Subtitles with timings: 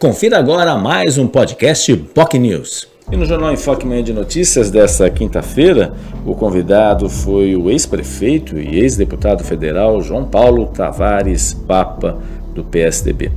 [0.00, 2.88] Confira agora mais um podcast POC News.
[3.12, 5.92] E no Jornal Enfoque Manhã de Notícias desta quinta-feira,
[6.24, 12.16] o convidado foi o ex-prefeito e ex-deputado federal João Paulo Tavares Papa,
[12.54, 13.30] do PSDB.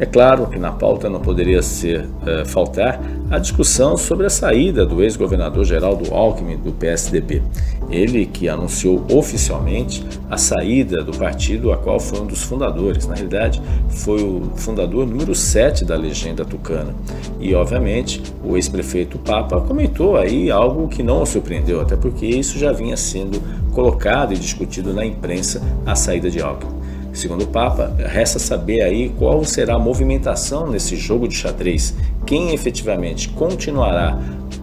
[0.00, 4.86] É claro que na pauta não poderia ser uh, faltar a discussão sobre a saída
[4.86, 7.42] do ex-governador Geraldo Alckmin do PSDB.
[7.90, 13.06] Ele que anunciou oficialmente a saída do partido a qual foi um dos fundadores.
[13.06, 16.94] Na realidade, foi o fundador número 7 da legenda tucana.
[17.40, 22.58] E, obviamente, o ex-prefeito Papa comentou aí algo que não o surpreendeu, até porque isso
[22.58, 23.40] já vinha sendo
[23.72, 26.77] colocado e discutido na imprensa a saída de Alckmin.
[27.18, 31.92] Segundo o Papa, resta saber aí qual será a movimentação nesse jogo de xadrez.
[32.24, 34.16] Quem efetivamente continuará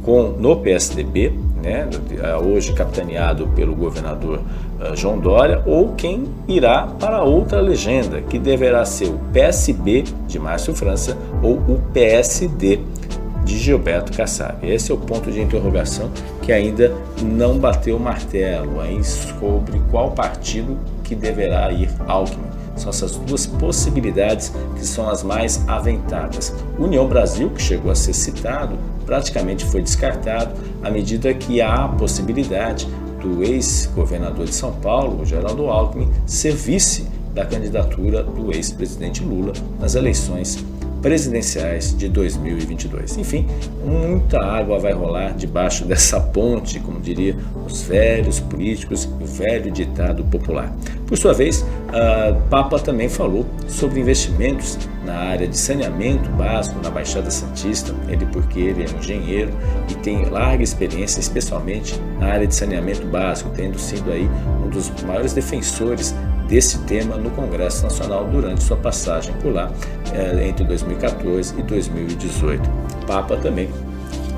[0.04, 1.90] com no PSDB, né,
[2.42, 8.86] hoje capitaneado pelo governador uh, João Dória, ou quem irá para outra legenda, que deverá
[8.86, 12.80] ser o PSB de Márcio França ou o PSD
[13.44, 14.66] de Gilberto Kassab.
[14.66, 16.10] Esse é o ponto de interrogação
[16.42, 22.44] que ainda não bateu o martelo aí sobre qual partido que deverá ir Alckmin.
[22.76, 26.54] São essas duas possibilidades que são as mais aventadas.
[26.78, 30.54] União Brasil, que chegou a ser citado, praticamente foi descartado
[30.84, 32.86] à medida que há a possibilidade
[33.22, 39.96] do ex-governador de São Paulo, Geraldo Alckmin, ser vice da candidatura do ex-presidente Lula nas
[39.96, 40.64] eleições
[41.06, 43.20] presidenciais de 2022.
[43.20, 43.46] Enfim,
[43.86, 50.24] muita água vai rolar debaixo dessa ponte, como diria os velhos políticos o velho ditado
[50.24, 50.76] popular.
[51.06, 51.64] Por sua vez,
[52.50, 58.60] Papa também falou sobre investimentos na área de saneamento básico na Baixada Santista, ele porque
[58.60, 59.52] ele é engenheiro
[59.88, 64.28] e tem larga experiência, especialmente na área de saneamento básico, tendo sido aí
[64.66, 66.16] um dos maiores defensores
[66.48, 69.72] desse tema no Congresso Nacional durante sua passagem por lá
[70.16, 72.70] é, entre 2014 e 2018.
[73.04, 73.70] O Papa também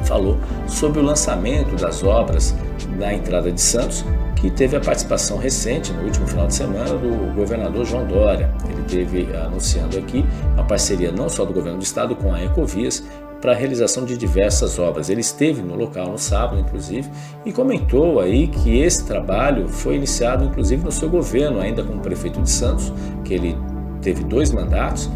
[0.05, 2.55] falou sobre o lançamento das obras
[2.97, 4.03] na entrada de Santos,
[4.35, 8.51] que teve a participação recente, no último final de semana, do governador João Dória.
[8.69, 13.03] Ele teve anunciando aqui uma parceria não só do governo do estado com a Ecovias
[13.41, 15.09] para a realização de diversas obras.
[15.09, 17.09] Ele esteve no local no sábado, inclusive,
[17.45, 22.41] e comentou aí que esse trabalho foi iniciado, inclusive, no seu governo, ainda como prefeito
[22.41, 23.57] de Santos, que ele
[24.01, 25.09] teve dois mandatos,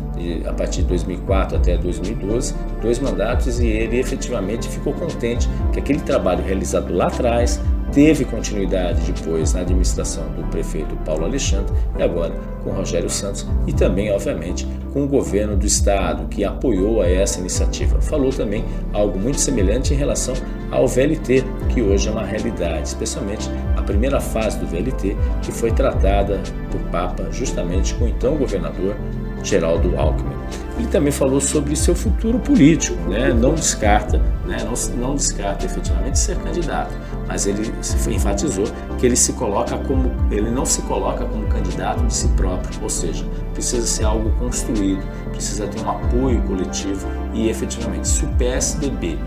[0.48, 6.00] a partir de 2004 até 2012, dois mandatos, e ele efetivamente ficou contente que aquele
[6.00, 7.60] trabalho realizado lá atrás
[7.92, 12.34] teve continuidade depois na administração do prefeito Paulo Alexandre e agora
[12.64, 17.40] com Rogério Santos e também, obviamente, com o governo do estado que apoiou a essa
[17.40, 18.00] iniciativa.
[18.02, 18.64] Falou também
[18.94, 20.34] algo muito semelhante em relação
[20.72, 25.72] ao VLT, que hoje é uma realidade, especialmente a primeira fase do VLT, que foi
[25.72, 26.40] tratada
[26.72, 28.96] por Papa justamente com o então governador
[29.44, 30.32] Geraldo Alckmin.
[30.78, 33.34] Ele também falou sobre seu futuro político, né?
[33.34, 34.18] não descarta,
[34.48, 34.58] né?
[34.64, 36.92] não, não descarta efetivamente ser candidato,
[37.28, 37.72] mas ele
[38.10, 38.66] enfatizou
[38.98, 42.90] que ele se coloca como, ele não se coloca como candidato de si próprio, ou
[42.90, 49.20] seja, precisa ser algo construído, precisa ter um apoio coletivo e efetivamente, se o PSDB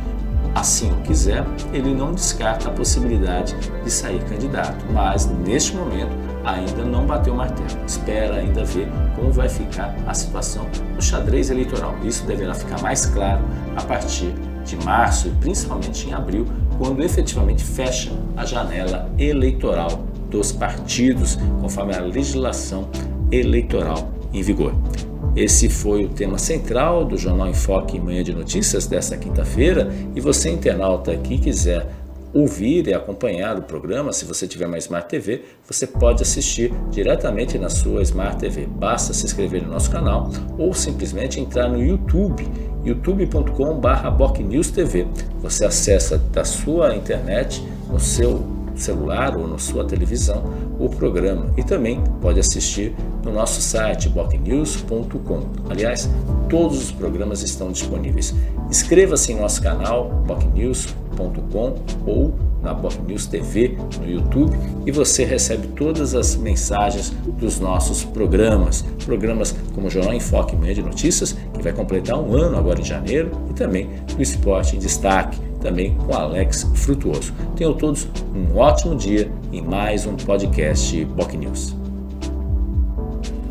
[0.54, 6.12] assim o quiser, ele não descarta a possibilidade de sair candidato, mas neste momento
[6.44, 7.68] ainda não bateu o martelo.
[7.86, 11.94] Espera ainda ver como vai ficar a situação do xadrez eleitoral.
[12.04, 13.42] Isso deverá ficar mais claro
[13.76, 14.32] a partir
[14.64, 16.46] de março e principalmente em abril,
[16.78, 22.88] quando efetivamente fecha a janela eleitoral dos partidos, conforme a legislação
[23.30, 24.74] eleitoral em vigor.
[25.36, 30.48] Esse foi o tema central do Jornal Enfoque Manhã de Notícias desta quinta-feira e você
[30.48, 31.88] internauta que quiser
[32.32, 37.58] ouvir e acompanhar o programa, se você tiver uma Smart TV, você pode assistir diretamente
[37.58, 38.66] na sua Smart TV.
[38.66, 42.46] Basta se inscrever no nosso canal ou simplesmente entrar no YouTube,
[42.84, 45.08] youtube.com/bocnewstv.
[45.40, 50.44] Você acessa da sua internet no seu celular ou na sua televisão
[50.78, 55.42] o programa e também pode assistir no nosso site bocnews.com.
[55.70, 56.10] Aliás,
[56.48, 58.34] todos os programas estão disponíveis.
[58.68, 61.74] Inscreva-se em nosso canal bocnews.com
[62.06, 62.34] ou
[62.64, 64.56] na Boc News TV no YouTube
[64.86, 68.82] e você recebe todas as mensagens dos nossos programas.
[69.04, 72.84] Programas como o Jornal Enfoque Manhã de Notícias, que vai completar um ano agora em
[72.84, 77.32] janeiro, e também o Esporte em Destaque também com Alex Frutuoso.
[77.56, 81.74] Tenham todos um ótimo dia em mais um podcast Boc News.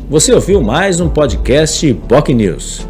[0.08, 2.86] Você ouviu mais um podcast Boc News.